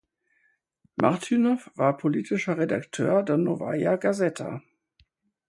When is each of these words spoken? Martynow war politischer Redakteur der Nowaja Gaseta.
Martynow 0.95 1.69
war 1.75 1.95
politischer 1.95 2.57
Redakteur 2.57 3.21
der 3.21 3.37
Nowaja 3.37 3.97
Gaseta. 3.97 4.63